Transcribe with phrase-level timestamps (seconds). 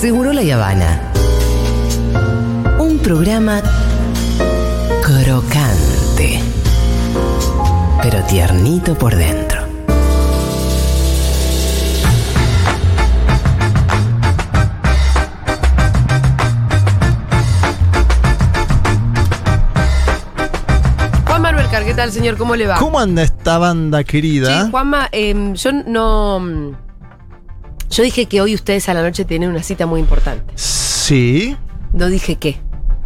[0.00, 0.98] Seguro la Habana.
[2.78, 3.60] Un programa
[5.02, 6.40] crocante,
[8.00, 9.60] pero tiernito por dentro.
[21.26, 22.38] Juan Manuel Car, ¿qué tal, señor?
[22.38, 22.76] ¿Cómo le va?
[22.76, 24.64] ¿Cómo anda esta banda querida?
[24.64, 26.89] Sí, Juanma, em, yo no.
[27.90, 30.52] Yo dije que hoy ustedes a la noche tienen una cita muy importante.
[30.56, 31.56] Sí.
[31.92, 32.60] No dije qué.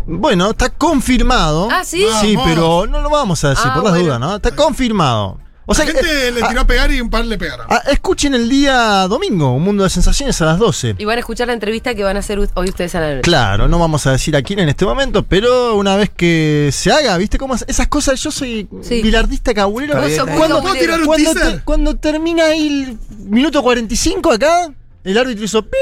[0.07, 1.69] Bueno, está confirmado.
[1.70, 2.05] Ah, ¿sí?
[2.20, 2.51] Sí, Vamos.
[2.52, 4.05] pero no lo vamos a decir Ah, por las bueno.
[4.07, 4.37] dudas, ¿no?
[4.37, 5.38] Está confirmado.
[5.66, 7.66] O sea, la gente eh, le ah, tiró a pegar y un par le pegaron.
[7.70, 10.96] ah, escuchen el día domingo, Un Mundo de Sensaciones a las 12.
[10.98, 13.23] Y van a escuchar la entrevista que van a hacer hoy ustedes a la noche.
[13.23, 16.92] Claro, no vamos a decir a quién en este momento, pero una vez que se
[16.92, 17.64] haga, ¿viste cómo es?
[17.66, 18.20] esas cosas?
[18.23, 19.00] Yo soy Sí.
[19.02, 19.95] bilardista cabulero.
[19.95, 20.60] Cuando, cabulero.
[20.62, 22.98] ¿Puedo tirar un cuando, te- cuando termina ahí el
[23.30, 24.70] minuto 45 acá,
[25.02, 25.73] el árbitro hizo pip,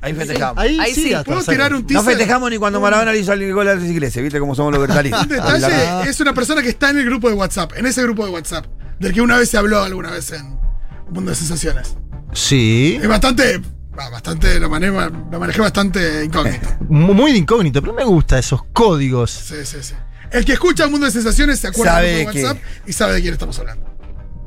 [0.00, 0.58] Ahí festejamos.
[0.62, 2.04] ahí, Ahí sí, ¿Puedo tirar un No teaser?
[2.04, 4.80] festejamos ni cuando Maradona le hizo el gol a las iglesias, ¿viste cómo somos los
[4.86, 5.22] vertalistas?
[5.22, 8.26] Un detalle es una persona que está en el grupo de WhatsApp, en ese grupo
[8.26, 8.66] de WhatsApp,
[8.98, 11.96] del que una vez se habló alguna vez en Un Mundo de Sensaciones.
[12.32, 12.98] Sí.
[13.00, 13.60] Es bastante,
[13.94, 14.92] bastante, lo manejé,
[15.30, 16.68] lo manejé bastante incógnito.
[16.88, 19.30] Mu- Muy de incógnito, pero me gusta esos códigos.
[19.30, 19.94] Sí, sí, sí.
[20.30, 23.20] El que escucha Un Mundo de Sensaciones se acuerda de que- WhatsApp y sabe de
[23.22, 23.86] quién estamos hablando.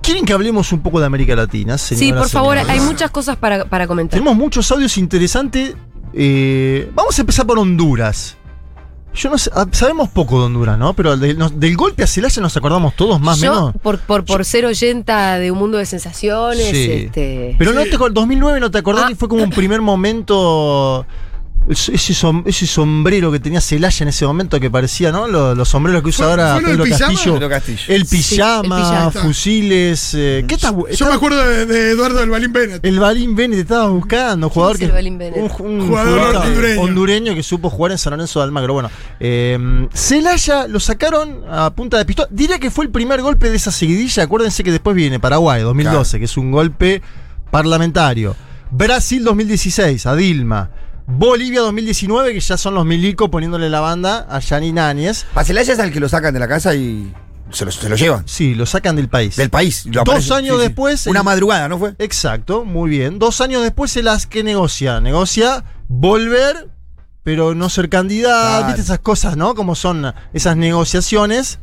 [0.01, 3.65] ¿Quieren que hablemos un poco de América Latina, Sí, por favor, hay muchas cosas para,
[3.65, 4.17] para comentar.
[4.17, 5.75] Tenemos muchos audios interesantes.
[6.13, 8.37] Eh, vamos a empezar por Honduras.
[9.17, 10.93] Yo no sé, ah, sabemos poco de Honduras, ¿no?
[10.93, 13.73] Pero del, nos- del golpe a Celaya nos acordamos todos más o menos.
[13.81, 16.91] por, por, por ser oyenta de un mundo de sensaciones, Sí.
[16.91, 17.55] este.
[17.57, 19.07] Pero no te, acor- 2009 no te acordás Ah.
[19.09, 21.05] que fue como un primer momento.
[21.69, 25.27] Ese, ese som- ese sombrero que tenía Celaya en ese momento que parecía, ¿no?
[25.27, 26.85] Los, los sombreros que usa ¿Fue- ahora fue Pedro?
[26.97, 27.33] Castillo.
[27.33, 27.81] Pedro Castillo.
[27.87, 30.13] El pijama, fusiles.
[30.15, 32.85] eh, ¿Qué está, Yo está- me acuerdo de, de Eduardo del Balín Bennett.
[32.85, 34.85] El Balín Bennett estaba buscando, jugador que.
[34.85, 36.81] Un, un Jugador hondureño.
[36.81, 38.73] hondureño que supo jugar en San Lorenzo de Almagro.
[38.73, 42.29] Bueno, eh, Celaya lo sacaron a punta de pistola.
[42.31, 44.23] Diría que fue el primer golpe de esa seguidilla.
[44.23, 47.01] Acuérdense que después viene Paraguay 2012, que es un golpe
[47.51, 48.35] parlamentario.
[48.71, 50.69] Brasil 2016, a Dilma.
[51.09, 55.25] Bolivia 2019, que ya son los milicos poniéndole la banda a Yanni Áñez.
[55.33, 57.13] Pacelaya es al que lo sacan de la casa y
[57.49, 58.23] se lo, se lo llevan.
[58.27, 59.37] Sí, lo sacan del país.
[59.37, 59.85] Del país.
[59.85, 61.95] Lo Dos años después, Una el- madrugada, ¿no fue?
[61.99, 63.19] Exacto, muy bien.
[63.19, 64.99] Dos años después se las que negocia.
[64.99, 66.69] Negocia volver,
[67.23, 68.35] pero no ser candidato.
[68.35, 68.67] Claro.
[68.67, 69.55] ¿Viste esas cosas, no?
[69.55, 71.59] Como son esas negociaciones.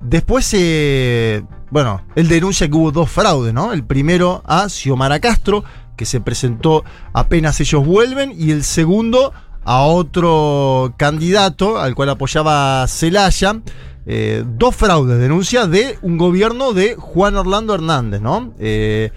[0.00, 3.74] Después, eh, bueno, él denuncia que hubo dos fraudes, ¿no?
[3.74, 5.64] El primero a Xiomara Castro,
[5.96, 9.32] que se presentó apenas ellos vuelven, y el segundo
[9.64, 13.60] a otro candidato al cual apoyaba Celaya.
[14.08, 18.54] Eh, dos fraudes, denuncia de un gobierno de Juan Orlando Hernández, ¿no?
[18.60, 19.10] Eh,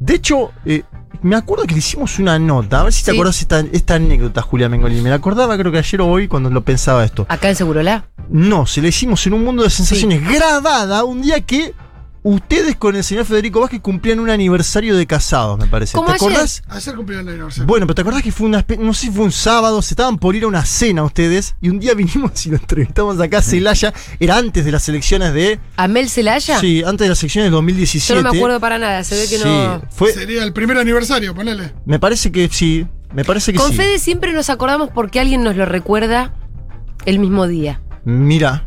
[0.00, 0.82] de hecho, eh,
[1.22, 3.16] me acuerdo que le hicimos una nota, a ver si te Sí.
[3.16, 5.00] acordás esta, esta anécdota, Julia Mengolini.
[5.00, 7.24] Me la acordaba creo que ayer o hoy cuando lo pensaba esto.
[7.28, 8.08] Acá en Segurola.
[8.28, 11.72] No, se la hicimos en un mundo de sensaciones grabada un día que
[12.28, 15.96] ustedes con el señor Federico Vázquez cumplían un aniversario de casados, me parece.
[15.96, 16.62] ¿Te acordás?
[16.68, 17.66] Ayer cumplieron el aniversario.
[17.66, 20.18] Bueno, pero ¿te acordás que fue una no sé si fue un sábado, se estaban
[20.18, 23.42] por ir a una cena ustedes y un día vinimos y lo entrevistamos acá a
[23.42, 26.58] Celaya, era antes de las elecciones de ¿A Mel Celaya?
[26.58, 28.22] Sí, antes de las elecciones del Yo 2017.
[28.22, 29.82] no me acuerdo para nada, se ve que Sí, no.
[29.90, 31.74] fue Sería el primer aniversario, ponele.
[31.84, 33.76] me parece que sí, me parece que Con sí.
[33.76, 36.34] Fede siempre nos acordamos porque alguien nos lo recuerda
[37.04, 37.80] el mismo día.
[38.04, 38.64] Mira,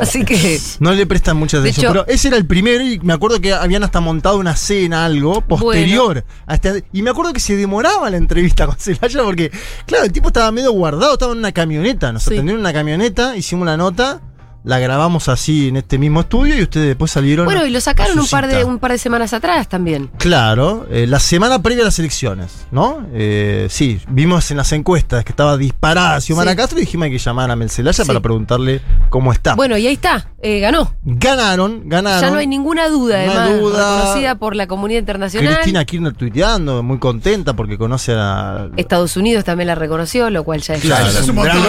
[0.00, 0.58] Así que.
[0.80, 3.52] no le prestan mucha atención, hecho- pero ese era el primero y me acuerdo que
[3.52, 6.24] habían hasta montado una cena, algo posterior.
[6.46, 9.50] a este- y me acuerdo que se demoraba la entrevista con Celaya porque,
[9.86, 12.34] claro, el tipo estaba medio guardado, estaba en una camioneta, nos Sí.
[12.34, 14.20] atendieron en una camioneta, hicimos la nota,
[14.64, 17.46] la grabamos así en este mismo estudio y ustedes después salieron.
[17.46, 18.66] Bueno, y lo sacaron un par, de, cita.
[18.66, 20.08] un par de semanas atrás también.
[20.18, 23.04] Claro, eh, la semana previa a las elecciones, ¿no?
[23.12, 26.56] Eh, sí, vimos en las encuestas que estaba disparada Xiomara Sí.
[26.56, 28.06] Castro y dijimos que hay que llamar a Mel Zelaya Sí.
[28.06, 28.80] para preguntarle
[29.12, 29.54] cómo está.
[29.54, 30.94] Bueno, y ahí está, eh, ganó.
[31.04, 32.20] Ganaron, ganaron.
[32.22, 33.96] Ya no hay ninguna duda, además, duda.
[33.98, 35.54] reconocida por la comunidad internacional.
[35.56, 38.68] Cristina Kirchner tuiteando, muy contenta porque conoce a...
[38.78, 41.62] Estados Unidos también la reconoció, lo cual ya es Claro, es un montón.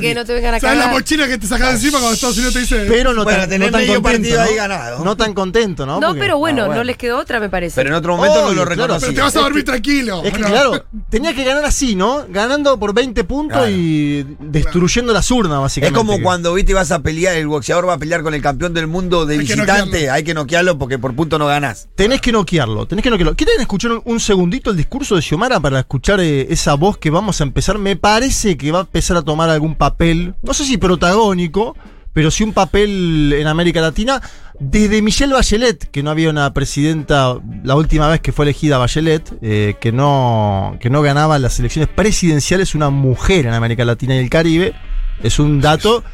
[0.00, 2.36] Que no te vengan a ¿Sabes la mochila que te sacas de encima cuando Estados
[2.36, 2.84] Unidos te dice?
[2.88, 4.48] Pero no, Bueno, tan, no tan medio contento, partido ¿no?
[4.48, 5.04] ahí ganado.
[5.04, 5.98] No tan contento, ¿no?
[6.00, 6.80] No, Porque- pero bueno, Ah, bueno.
[6.80, 7.74] no les quedó otra, me parece.
[7.74, 9.00] Pero en otro momento no lo claro, reconocí.
[9.06, 10.18] Pero te vas a dormir tranquilo.
[10.24, 12.24] Es que Bueno, claro, tenía que ganar así, ¿no?
[12.28, 13.70] Ganando por 20 puntos Claro.
[13.70, 15.98] y destruyendo las urnas, Es básicamente.
[15.98, 18.86] como cuando viste vas a pelear, el boxeador va a pelear con el campeón del
[18.86, 21.88] mundo de Hay visitante, hay que noquearlo porque por punto no ganás.
[21.94, 23.34] Tenés que noquearlo, tenés que noquearlo.
[23.34, 27.10] ¿Quieren escuchar un, un segundito el discurso de Xiomara para escuchar eh, esa voz que
[27.10, 27.78] vamos a empezar?
[27.78, 31.76] Me parece que va a empezar a tomar algún papel, no sé si protagónico,
[32.12, 34.20] pero sí un papel en América Latina.
[34.58, 39.38] Desde Michelle Bachelet, que no había una presidenta, la última vez que fue elegida Bachelet,
[39.40, 44.18] eh, que, no, que no ganaba las elecciones presidenciales una mujer en América Latina y
[44.18, 44.74] el Caribe,
[45.22, 46.04] es un dato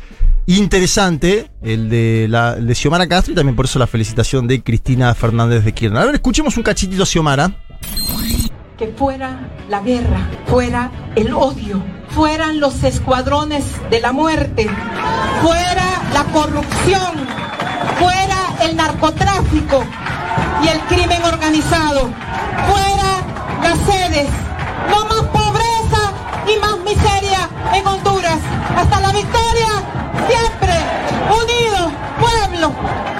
[0.46, 4.62] interesante el de, la, el de Xiomara Castro y también por eso la felicitación de
[4.62, 6.02] Cristina Fernández de Kirchner.
[6.02, 7.50] A ver, escuchemos un cachitito a Xiomara.
[8.78, 14.68] que fuera la guerra, fuera el odio, fueran los escuadrones de la muerte,
[15.42, 17.26] fuera la corrupción,
[17.98, 19.84] fuera el narcotráfico
[20.62, 22.10] y el crimen organizado,
[22.68, 23.06] fuera
[23.62, 24.28] las sedes,
[24.90, 26.12] no más pobreza
[26.46, 27.35] y más miseria
[27.74, 28.38] en Honduras.
[28.76, 29.68] Hasta la victoria,
[30.28, 30.74] siempre
[31.30, 32.72] unidos, pueblo,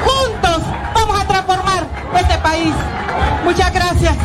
[0.05, 0.63] juntos
[0.95, 2.75] vamos a transformar este país.
[3.45, 4.17] Muchas gracias.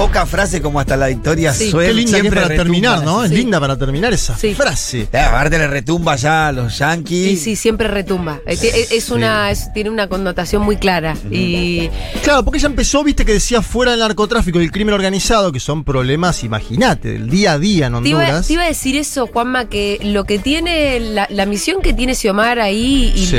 [0.00, 1.70] Poca frase como hasta la victoria Sí.
[1.70, 2.64] suel- Qué linda que siempre para retumba.
[2.64, 3.22] terminar, ¿no?
[3.22, 3.36] Es Sí.
[3.36, 4.54] linda para terminar esa Sí.
[4.54, 5.08] frase.
[5.12, 7.32] Eh, Aparte le retumba ya a los yankees.
[7.32, 8.40] Y sí, siempre retumba.
[8.46, 11.14] Es, es- es una, es- tiene una connotación muy clara.
[11.30, 11.90] Y
[12.22, 15.60] Claro, porque ella empezó, viste, que decía fuera del narcotráfico y el crimen organizado, que
[15.60, 18.46] son problemas, imagínate, del día a día en te iba, Honduras.
[18.46, 22.14] te iba a decir eso, Juanma, que lo que tiene, la, la misión que tiene
[22.14, 23.36] Xiomara ahí y Sí.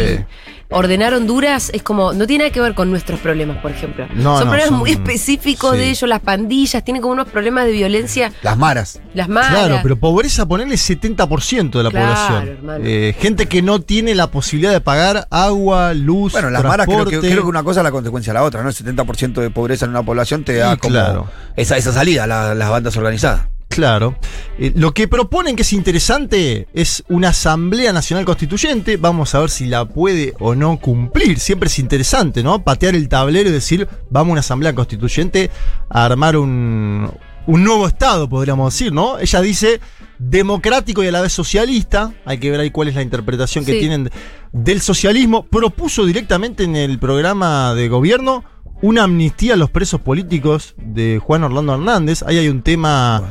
[0.72, 4.08] Ordenar Honduras es como, no tiene nada que ver con nuestros problemas, por ejemplo.
[4.16, 5.78] No, son no, problemas son- muy específicos sí.
[5.78, 9.02] de ellos, las pandillas, tienen como unos problemas de violencia, Las maras.
[9.14, 9.50] las malas.
[9.52, 12.48] Claro, pero pobreza ponerle 70% de la Claro, población.
[12.48, 12.84] hermano.
[12.86, 17.00] Eh, gente que no tiene la posibilidad de pagar agua, luz, Bueno, las maras creo
[17.00, 17.30] que, transporte.
[17.32, 18.70] creo que una cosa es la consecuencia de la otra, ¿no?
[18.70, 21.28] El 70% de pobreza en una población te da como claro.
[21.56, 23.48] esa, esa salida, la- las bandas organizadas.
[23.72, 24.16] Claro.
[24.60, 28.98] Eh, lo que proponen que es interesante es una Asamblea Nacional Constituyente.
[28.98, 31.40] Vamos a ver si la puede o no cumplir.
[31.40, 32.64] Siempre es interesante, ¿no?
[32.64, 35.50] Patear el tablero y decir, vamos a una Asamblea Constituyente
[35.90, 37.10] a armar un,
[37.48, 39.18] un nuevo Estado, podríamos decir, ¿no?
[39.20, 39.80] Ella dice
[40.20, 42.14] democrático y a la vez socialista.
[42.26, 43.80] Hay que ver ahí cuál es la interpretación que Sí.
[43.80, 44.10] tienen
[44.52, 45.46] del socialismo.
[45.48, 48.44] Propuso directamente en el programa de gobierno
[48.84, 52.24] una amnistía a los presos políticos de Juan Orlando Hernández.
[52.24, 53.24] Ahí hay un tema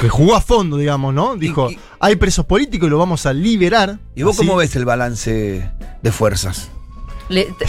[0.00, 1.36] que jugó a fondo, digamos, ¿no?
[1.36, 3.98] Dijo, Y- y- hay presos políticos y lo vamos a liberar.
[4.14, 4.46] ¿Y vos Así.
[4.46, 5.70] cómo ves el balance
[6.02, 6.70] de fuerzas?
[7.28, 7.66] ¿Le, te-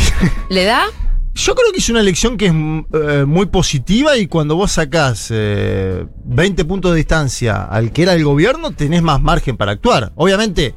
[0.49, 0.83] ¿le da?
[1.35, 5.27] Yo creo que es una elección que es eh, muy positiva y cuando vos sacás
[5.29, 10.11] eh, 20 puntos de distancia al que era el gobierno, tenés más margen para actuar.
[10.15, 10.73] Obviamente,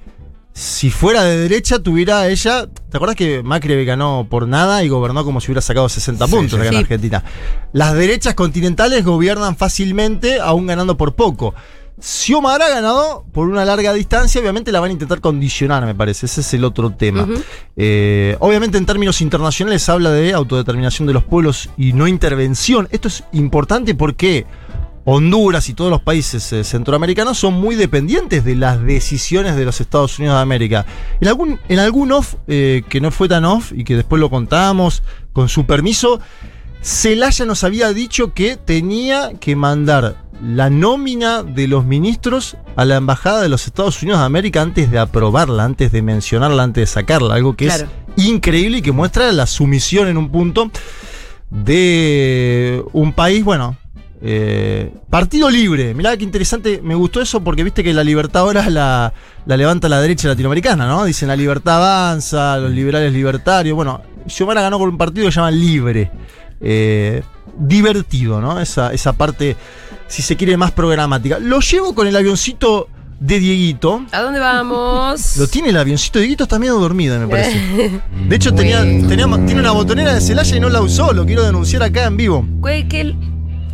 [0.52, 2.66] si fuera de derecha, tuviera ella.
[2.66, 6.32] ¿Te acuerdas que Macri ganó por nada y gobernó como si hubiera sacado 60 Sí,
[6.32, 6.66] puntos sí.
[6.66, 6.82] acá en.
[6.82, 7.24] Argentina?
[7.72, 11.54] Las derechas continentales gobiernan fácilmente, aún ganando por poco.
[12.02, 16.24] Xiomara ha ganado por una larga distancia, obviamente la van a intentar condicionar, me parece.
[16.26, 17.28] Ese es el otro tema.
[17.76, 22.88] Eh, obviamente en términos internacionales habla de autodeterminación de los pueblos y no intervención.
[22.90, 24.46] Esto es importante porque
[25.04, 29.80] Honduras y todos los países eh, centroamericanos son muy dependientes de las decisiones de los
[29.80, 30.84] Estados Unidos de América.
[31.20, 34.28] En algún, en algún off, eh, que no fue tan off y que después lo
[34.30, 35.02] contamos
[35.32, 36.20] con su permiso,
[36.82, 42.96] Celaya nos había dicho que tenía que mandar la nómina de los ministros a la
[42.96, 46.86] Embajada de los Estados Unidos de América antes de aprobarla, antes de mencionarla, antes de
[46.86, 47.34] sacarla.
[47.34, 47.88] Algo que Claro.
[48.16, 50.70] es increíble y que muestra la sumisión en un punto
[51.50, 53.76] de un país, bueno,
[54.22, 55.94] eh, partido libre.
[55.94, 59.12] Mirá qué interesante, me gustó eso porque viste que la libertad ahora la,
[59.46, 61.04] la levanta la derecha latinoamericana, ¿no?
[61.04, 63.74] Dicen la libertad avanza, los liberales libertarios.
[63.76, 66.10] Bueno, Xiomara ganó por un partido que se llama Libre.
[66.60, 67.22] Eh,
[67.58, 68.60] divertido, ¿no?
[68.60, 69.56] Esa, esa parte,
[70.06, 71.38] si se quiere, más programática.
[71.38, 74.04] Lo llevo con el avioncito de Dieguito.
[74.12, 75.36] ¿A dónde vamos?
[75.36, 78.00] Lo tiene el avioncito de Dieguito, está medio dormido, me parece.
[78.28, 81.12] De hecho, tenía, tenía- tiene una botonera de Celaya y no la usó.
[81.12, 82.44] Lo quiero denunciar acá en vivo.
[82.48, 83.16] Güey, que el-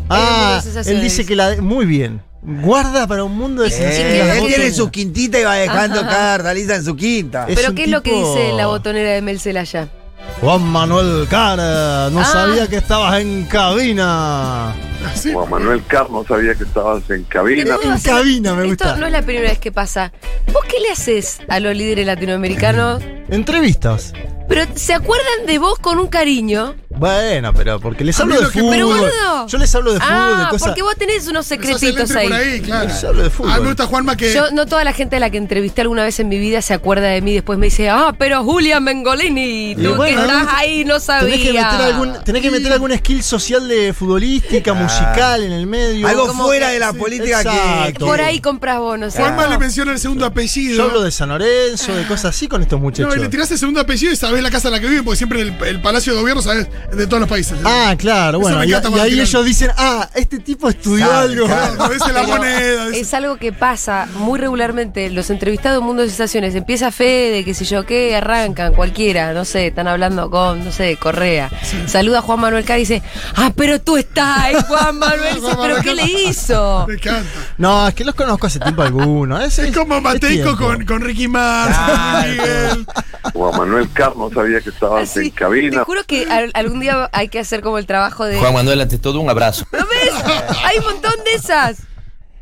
[0.09, 1.61] Ah, él dice que la.
[1.61, 2.23] Muy bien.
[2.43, 4.13] Guarda para un mundo de Eh, sensaciones.
[4.13, 6.09] ¿qué es la lo él tiene su quintita y va dejando Ajá.
[6.39, 7.47] cada lista en su quinta.
[7.53, 9.89] ¿Pero qué es lo que dice la botonera de Mel Celaya?
[10.41, 12.25] Juan Manuel Cara, no Ah.
[12.25, 14.75] sabía que estabas en cabina.
[15.33, 17.77] Juan Manuel Carlos sabía que estabas en cabina.
[17.83, 18.97] En cabina me Esto gusta.
[19.01, 20.13] no es la primera vez que pasa.
[20.53, 23.03] ¿Vos qué le haces a los líderes latinoamericanos?
[23.29, 24.13] Entrevistas.
[24.49, 26.75] Pero se acuerdan de vos con un cariño.
[26.91, 28.71] Bueno, pero porque les hablo de fútbol.
[28.71, 29.47] Pero, boludo.
[29.49, 30.69] Yo les hablo de fútbol, ah, de cosas.
[30.69, 32.29] porque vos tenés unos secretitos ahí.
[32.29, 32.89] por ahí, claro.
[32.89, 33.53] Les hablo de fútbol.
[33.53, 34.33] A mí me gusta Juanma que.
[34.33, 36.73] Yo, no toda la gente a la que entrevisté alguna vez en mi vida se
[36.73, 37.35] acuerda de mí.
[37.35, 41.33] Después me dice, ah, pero Julian Bengolini, tú bueno, que estás ahí no sabía.
[41.33, 45.67] Tenés que, meter algún, tenés que meter algún skill social de futbolística, musical en el
[45.67, 46.07] medio.
[46.09, 47.43] Algo como fuera que- de la sí, política
[47.93, 47.95] que.
[47.99, 50.77] Por ahí compras vos, ¿no es Juanma le menciona el segundo apellido.
[50.77, 53.17] Yo hablo de San Lorenzo, de cosas así con estos No, muchachos.
[53.17, 55.05] y le tirás el segundo apellido y sabés sabés la casa en la que viven,
[55.05, 57.57] porque siempre el, el palacio de gobierno, sabes, es de todos los países.
[57.65, 58.65] Ah, claro, Eso bueno.
[58.65, 61.47] Y, ahí ellos dicen, ah, este tipo estudió algo.
[61.47, 61.83] claro.
[61.85, 62.89] A veces la moneda.
[62.95, 65.09] Es algo que pasa muy regularmente.
[65.11, 69.45] Los entrevistados en Mundo de Sensaciones empieza Fede, qué sé yo qué, arrancan cualquiera, no
[69.45, 71.51] sé, están hablando con, no sé, Correa.
[71.87, 73.03] Saluda a Juan Manuel K y dice,
[73.37, 75.35] ah, pero tú estás ahí, Juan Manuel.
[75.37, 76.85] Dice, Juan pero Manuel ¿qué le hizo?
[76.89, 77.29] Me encanta.
[77.59, 79.41] No, es que los conozco hace tiempo alguno.
[79.41, 82.29] Es, Es como Mateico con, con Ricky Martin, Claro.
[82.29, 82.87] Miguel.
[83.33, 85.79] Juan Manuel Carlos sabía que estabas Así, en cabina.
[85.79, 88.39] Te juro que al- algún día hay que hacer como el trabajo de.
[88.39, 89.67] Juan Manuel, ante todo, un abrazo.
[89.73, 90.13] ¿No ves?
[90.65, 91.81] Hay un montón de esas.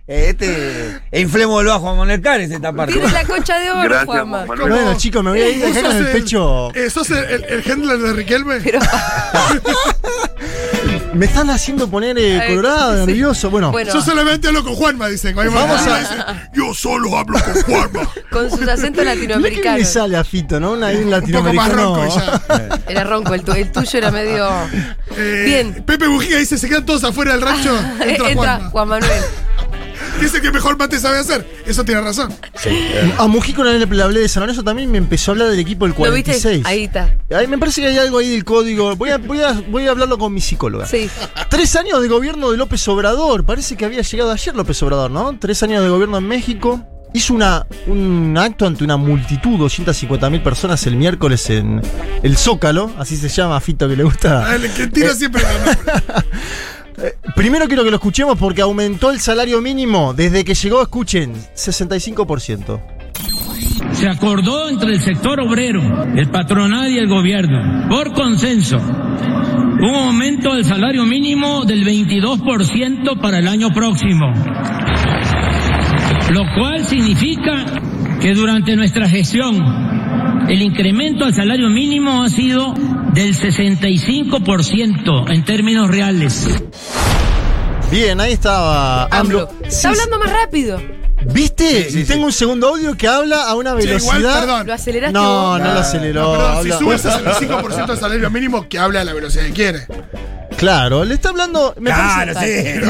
[0.07, 1.01] Eh, Este.
[1.13, 2.93] E inflémoslo a Juan Manuel Cárez esta parte.
[2.93, 4.05] Tienes la concha de oro, Gracias.
[4.07, 4.61] Juan Manuel.
[4.71, 6.69] Bueno, chicos, me voy a ir ¿Vos acá con el pecho.
[6.91, 8.61] ¿Sos el, el, el handler de Riquelme?
[8.61, 8.81] Pero,
[11.15, 13.07] Me están haciendo poner eh, colorado, sí.
[13.07, 13.51] nervioso.
[13.51, 15.35] Bueno, bueno, Yo solamente hablo con Juanma, dicen.
[15.37, 16.15] Vamos Vamos a- dice,
[16.55, 18.11] Yo solo hablo con Juanma.
[18.31, 19.79] con sus acentos latinoamericanos.
[19.79, 20.73] le sale a Fito, ¿no?
[20.73, 21.75] Una Un poco más latinoamericano.
[21.97, 22.81] ronco ya.
[22.89, 24.49] Era ronco, el, tu- el tuyo era medio.
[25.17, 25.85] Eh, Bien.
[25.85, 27.77] Pepe Bujiga dice: se quedan todos afuera del rancho.
[28.01, 28.71] Entra, Entra Juanma.
[28.71, 29.23] Juan Manuel.
[30.25, 31.47] Dice que mejor mate sabe hacer.
[31.67, 32.33] Eso tiene razón.
[33.19, 35.59] A Mujica una vez le hablé de San Lorenzo también me empezó a hablar del
[35.59, 36.33] equipo del ¿Lo viste?
[36.33, 36.65] 46.
[36.65, 37.15] Ahí está.
[37.31, 38.97] Ay, me parece que hay algo ahí del código.
[38.97, 40.87] Voy a, voy a, voy a hablarlo con mi psicóloga.
[40.87, 41.11] Sí.
[41.51, 43.45] Tres años de gobierno de López Obrador.
[43.45, 45.39] Parece que había llegado ayer López Obrador, ¿no?
[45.39, 46.83] Tres años de gobierno en México.
[47.13, 51.81] Hizo una, un acto ante una multitud, 250 mil personas el miércoles en
[52.25, 54.53] el Zócalo, así se llama Fito que le gusta.
[54.57, 56.24] El que tira siempre gana.
[57.45, 62.81] Primero quiero que lo escuchemos porque aumentó el salario mínimo desde que llegó, escuchen, 65%.
[63.93, 65.83] Se acordó entre el sector obrero,
[66.17, 73.41] el patronal y el gobierno, por consenso, un aumento del salario mínimo del 22% para
[73.41, 74.33] el año próximo,
[76.31, 77.67] lo cual significa
[78.23, 79.63] que durante nuestra gestión
[80.49, 82.73] el incremento al salario mínimo ha sido
[83.13, 86.49] del 65% en términos reales.
[87.95, 89.43] Bien, ahí estaba AMLO.
[89.43, 89.51] AMLO.
[89.63, 90.81] Sí, Está hablando más rápido.
[91.27, 91.89] ¿Viste?
[91.91, 94.15] Sí, tengo un segundo audio que habla a una velocidad.
[94.19, 94.67] igual, perdón.
[94.67, 95.61] ¿Lo aceleraste No, vos?
[95.61, 96.23] no lo aceleró.
[96.23, 97.01] No, perdón, si habla- sube el
[97.81, 99.87] 65% del salario mínimo, que habla a la velocidad que quiere.
[100.65, 101.75] Claro, le está hablando.
[101.79, 102.81] Me Claro, parece-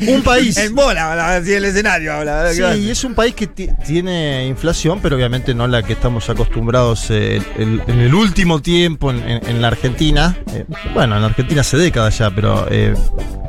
[0.00, 0.08] sí.
[0.12, 0.56] Un país.
[0.58, 2.12] En bola, así el escenario.
[2.12, 5.94] Habla, Sí, y es un país que ti- tiene inflación, pero obviamente no la que
[5.94, 10.36] estamos acostumbrados eh, el- en el último tiempo en, en- en la Argentina.
[10.52, 12.94] Eh, bueno, en la Argentina hace décadas ya, pero eh,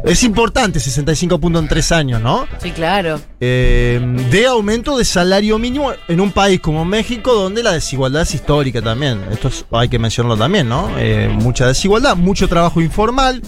[0.05, 2.48] es importante 65 puntos en tres años, ¿no?
[2.62, 3.20] Sí, claro.
[3.39, 4.00] Eh,
[4.32, 8.82] de aumento de salario mínimo en un país como México, donde la desigualdad es histórica
[8.82, 9.22] también.
[9.32, 10.89] Esto es- hay que mencionarlo también, ¿no?
[10.98, 13.41] Eh, mucha desigualdad, mucho trabajo informal.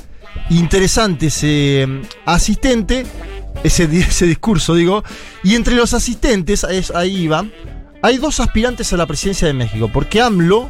[0.49, 3.05] Interesante ese mm, asistente,
[3.63, 5.03] ese, ese discurso, digo.
[5.43, 7.45] Y entre los asistentes, es- ahí iba,
[8.01, 10.69] hay dos aspirantes a la presidencia de México, porque AMLO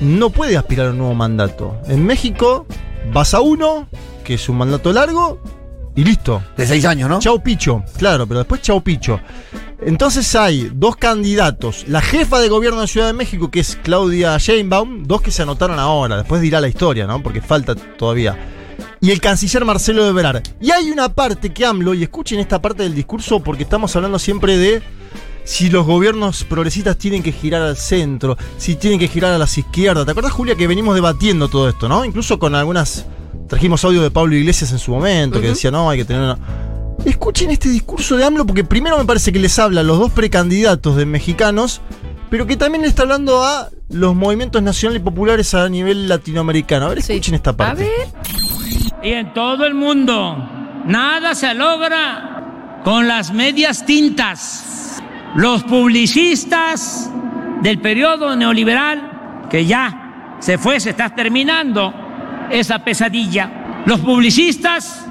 [0.00, 1.80] no puede aspirar a un nuevo mandato.
[1.88, 2.66] En México
[3.12, 3.88] vas a uno,
[4.24, 5.40] que es un mandato largo,
[5.94, 6.42] y listo.
[6.56, 7.18] De seis años, ¿no?
[7.18, 9.20] Chau Picho, claro, pero después Chau Picho.
[9.84, 11.84] Entonces hay dos candidatos.
[11.88, 15.42] La jefa de gobierno de Ciudad de México, que es Claudia Sheinbaum, dos que se
[15.42, 17.20] anotaron ahora, después dirá la historia, ¿no?
[17.22, 18.38] Porque falta todavía.
[19.00, 20.42] Y el canciller Marcelo Ebrard.
[20.60, 24.20] Y hay una parte que AMLO, y escuchen esta parte del discurso porque estamos hablando
[24.20, 24.82] siempre de
[25.44, 29.58] si los gobiernos progresistas tienen que girar al centro, si tienen que girar a las
[29.58, 30.04] izquierdas.
[30.04, 32.04] ¿Te acuerdas, Julia, que venimos debatiendo todo esto, ¿no?
[32.04, 33.06] Incluso con algunas...
[33.48, 36.38] Trajimos audio de Pablo Iglesias en su momento, que decía, no, hay que tener una...
[37.04, 40.12] Escuchen este discurso de AMLO porque primero me parece que les habla a los dos
[40.12, 41.80] precandidatos de mexicanos,
[42.30, 46.86] pero que también le está hablando a los movimientos nacionales y populares a nivel latinoamericano.
[46.86, 47.12] A ver, Sí.
[47.14, 47.82] escuchen esta A parte.
[47.84, 48.08] ver.
[49.02, 50.36] Y en todo el mundo,
[50.86, 55.00] nada se logra con las medias tintas.
[55.34, 57.10] Los publicistas
[57.62, 61.92] del periodo neoliberal, que ya se fue, se está terminando
[62.50, 63.82] esa pesadilla.
[63.86, 65.06] Los publicistas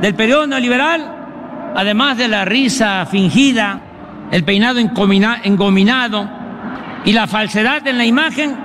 [0.00, 3.80] del periodo neoliberal, además de la risa fingida,
[4.30, 6.28] el peinado engominado
[7.04, 8.56] y la falsedad en la imagen,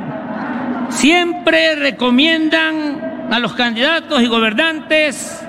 [0.89, 5.43] siempre recomiendan a los candidatos y gobernantes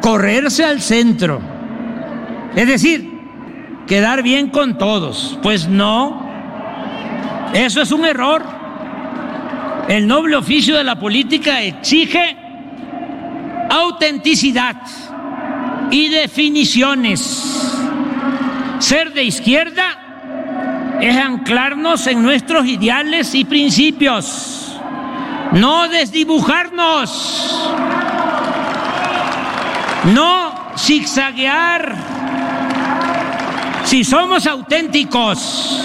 [0.00, 1.40] correrse al centro.
[2.54, 3.10] Es decir,
[3.86, 5.38] quedar bien con todos.
[5.42, 6.26] Pues no,
[7.52, 8.42] eso es un error.
[9.88, 12.36] El noble oficio de la política exige
[13.70, 14.76] autenticidad
[15.92, 17.20] y definiciones.
[18.80, 24.76] Ser de izquierda es anclarnos en nuestros ideales y principios,
[25.52, 27.70] no desdibujarnos,
[30.14, 31.94] no zigzaguear.
[33.84, 35.84] Si somos auténticos,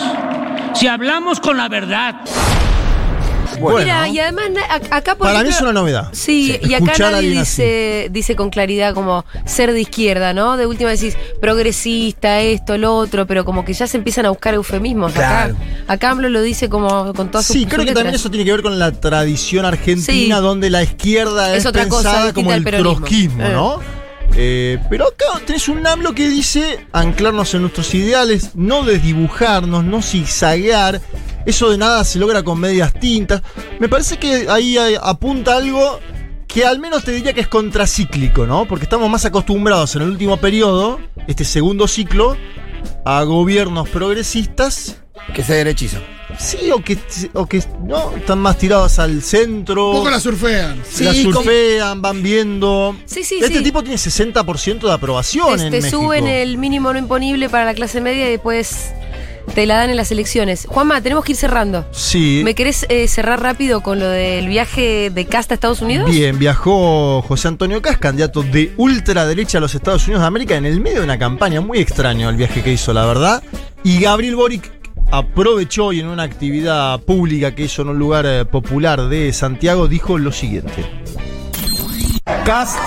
[0.74, 2.16] si hablamos con la verdad,
[3.60, 3.80] Bueno.
[3.80, 4.46] Mira, y además
[4.90, 6.10] acá por Para mí es una novedad.
[6.12, 10.58] Sí, y acá nadie dice, dice con claridad como ser de izquierda, ¿no?
[10.58, 14.54] De última decís progresista, esto, lo otro, pero como que ya se empiezan a buscar
[14.54, 15.14] eufemismos.
[15.14, 15.56] Claro.
[15.56, 18.46] Acá, acá AMLO lo dice como con todas sus Sí, creo que también eso tiene
[18.46, 20.42] que ver con la tradición argentina, Sí.
[20.42, 23.50] donde la izquierda Es es, otra cosa pensada distinta como el trotskismo, Eh.
[23.54, 23.80] ¿no?
[24.40, 30.02] Eh, pero acá tenés un AMLO que dice anclarnos en nuestros ideales, no desdibujarnos, no
[30.04, 31.02] zigzaguear.
[31.48, 33.42] Eso de nada se logra con medias tintas.
[33.80, 36.00] Me parece que ahí hay- apunta algo
[36.48, 38.66] que al menos te diría que es contracíclico, ¿no?
[38.68, 42.38] Porque estamos más acostumbrados en el último periodo, este segundo ciclo,
[43.06, 44.98] a gobiernos progresistas
[45.34, 45.98] Que se derechizo.
[46.40, 46.98] Sí, o que,
[47.34, 49.92] o que no, están más tirados al centro.
[49.92, 50.82] Un poco la surfean.
[50.90, 52.96] Sí, como- surfean, van viendo.
[53.06, 53.64] Sí, sí, este sí.
[53.64, 56.02] tipo tiene 60% de aprobación en Te México.
[56.02, 58.92] suben el mínimo no imponible para la clase media y después
[59.56, 60.66] te la dan en las elecciones.
[60.68, 61.86] Juanma, tenemos que ir cerrando.
[61.92, 62.42] Sí.
[62.44, 66.12] ¿Me querés eh, cerrar rápido con lo del viaje de Casta a Estados Unidos?
[66.12, 70.66] Bien, viajó José Antonio Cas, candidato de ultraderecha a los Estados Unidos de América, en
[70.66, 73.42] el medio de una campaña muy extraño el viaje que hizo, la verdad.
[73.84, 74.70] Y Gabriel Boric
[75.12, 79.88] aprovechó y en una actividad pública que hizo en un lugar eh, popular de Santiago
[79.88, 80.86] dijo lo siguiente.
[82.46, 82.78] Cast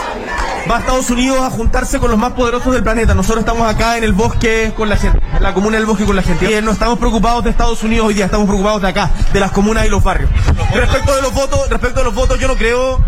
[0.71, 3.15] va a Estados Unidos a juntarse con los más poderosos del planeta.
[3.15, 6.17] Nosotros estamos acá en el bosque con la gente, en la comuna del bosque con
[6.17, 6.51] la gente.
[6.51, 9.51] Y no estamos preocupados de Estados Unidos hoy día, estamos preocupados de acá, de las
[9.53, 10.31] comunas y los barrios.
[10.75, 13.03] Respecto de los votos, respecto de los votos, yo no creo,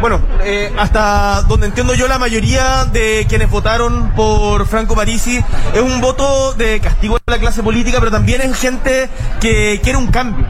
[0.00, 5.80] bueno, eh, hasta donde entiendo yo la mayoría de quienes votaron por Franco Parisi es
[5.80, 9.08] un voto de castigo a la clase política, pero también es gente
[9.40, 10.46] que quiere un cambio.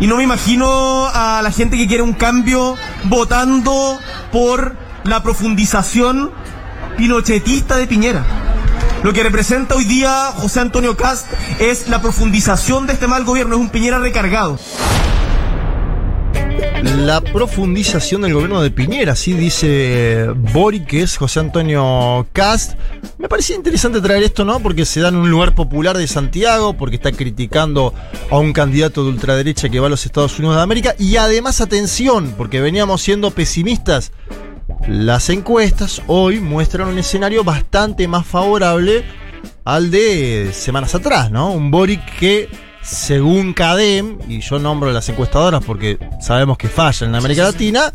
[0.00, 3.98] Y no me imagino a la gente que quiere un cambio votando
[4.32, 6.30] por la profundización
[6.96, 8.24] pinochetista de Piñera.
[9.02, 11.26] Lo que representa hoy día José Antonio Cast
[11.60, 14.58] es la profundización de este mal gobierno, es un Piñera recargado.
[16.82, 22.78] La profundización del gobierno de Piñera, así dice Boric, que es José Antonio Cast.
[23.18, 24.60] Me parecía interesante traer esto, ¿no?
[24.60, 27.94] Porque se da en un lugar popular de Santiago, porque está criticando
[28.30, 30.94] a un candidato de ultraderecha que va a los Estados Unidos de América.
[30.98, 34.12] Y además, atención, porque veníamos siendo pesimistas.
[34.86, 39.04] Las encuestas hoy muestran un escenario bastante más favorable
[39.64, 41.52] al de semanas atrás, ¿no?
[41.52, 42.48] Un Boric que,
[42.88, 47.92] según CADEM, y yo nombro las encuestadoras porque sabemos que fallan en América Latina,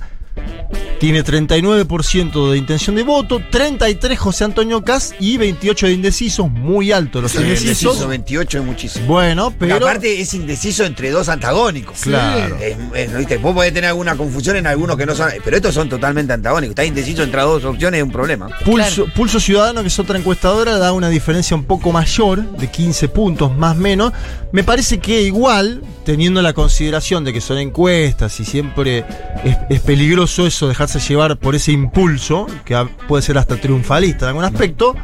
[1.00, 6.92] tiene 39% de intención de voto, 33 José Antonio Cas y 28 de indecisos, muy
[6.92, 7.82] alto los Sí, indecisos.
[7.84, 9.06] indeciso 28 es muchísimo.
[9.08, 12.02] Bueno, Pero aparte es indeciso entre dos antagónicos.
[12.02, 12.58] Claro.
[12.58, 13.38] Es- es- ¿viste?
[13.38, 15.30] Vos podés tener alguna confusión en algunos que no son.
[15.44, 16.72] Pero estos son totalmente antagónicos.
[16.72, 18.48] Está indeciso entre dos opciones es un problema.
[18.66, 23.08] Pulso, Pulso Ciudadano, que es otra encuestadora, da una diferencia un poco mayor, de 15
[23.10, 24.14] puntos más o menos.
[24.52, 29.06] Me parece que igual, teniendo la consideración de que son encuestas y siempre
[29.44, 34.26] es, es peligroso eso, dejarse llevar por ese impulso, que a- puede ser hasta triunfalista
[34.26, 34.96] en algún aspecto,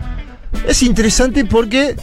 [0.67, 1.95] es interesante porque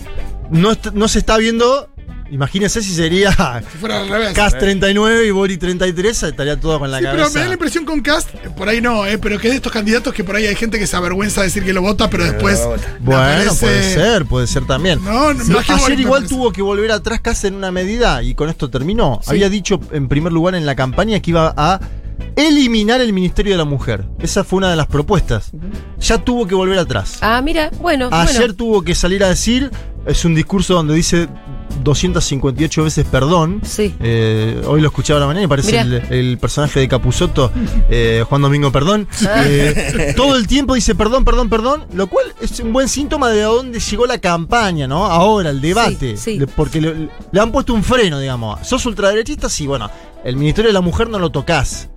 [0.51, 1.89] no, no se está viendo...
[2.31, 3.31] Imagínense si sería
[3.73, 4.33] Si fuera al revés.
[4.35, 7.35] Cas 39 y Bori 33, estaría todo con la Sí, pero cabeza.
[7.35, 9.73] me da la impresión con Cast, por ahí no, eh, pero que es de estos
[9.73, 12.25] candidatos que por ahí hay gente que se avergüenza de decir que lo vota, pero
[12.25, 12.59] después.
[12.61, 15.03] le Bueno, aparece- puede ser, puede ser también.
[15.05, 18.35] No, no, Sí, más ayer igual tuvo que volver atrás casi en una medida y
[18.35, 19.21] con esto terminó.
[19.23, 19.31] Sí.
[19.31, 21.81] Había dicho en primer lugar en la campaña que iba a
[22.35, 24.05] eliminar el Ministerio de la Mujer.
[24.19, 25.51] Esa fue una de las propuestas.
[26.01, 27.19] Ya tuvo que volver atrás.
[27.21, 28.09] Ah, mira, bueno.
[28.13, 28.55] Ayer bueno.
[28.55, 29.71] tuvo que salir a decir,
[30.07, 31.29] es un discurso donde dice
[31.87, 33.61] 258 veces perdón.
[33.65, 33.95] Sí.
[34.01, 37.51] Eh, hoy lo escuchaba a la mañana y parece el, el personaje de Capuzoto,
[37.89, 39.07] eh, Juan Domingo Perdón.
[39.45, 43.43] Eh, todo el tiempo dice perdón, perdón, perdón, lo cual es un buen síntoma de
[43.43, 45.07] a dónde llegó la campaña, ¿no?
[45.07, 46.17] Ahora, el debate.
[46.17, 46.39] Sí, sí.
[46.39, 48.67] Le- porque le, le han puesto un freno, digamos.
[48.67, 49.49] ¿Sos ultraderechista?
[49.49, 49.91] Sí, bueno,
[50.25, 51.89] el Ministerio de la Mujer no lo tocas.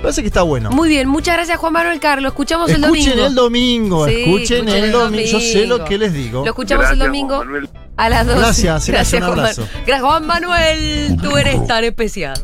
[0.00, 0.70] Parece que está bueno.
[0.70, 2.30] Muy bien, muchas gracias Juan Manuel Carlos.
[2.32, 3.26] Escuchamos el Escuchen domingo.
[3.26, 5.24] el domingo, Sí, escuchen el domingo.
[5.26, 6.40] Yo sé lo que les digo.
[6.44, 7.42] Lo escuchamos el domingo.
[7.96, 8.38] A las 12.
[8.38, 9.68] Gracias, gracias, un Juan abrazo.
[9.86, 11.16] Gracias, Juan Manuel.
[11.22, 12.34] Tú eres tan especial.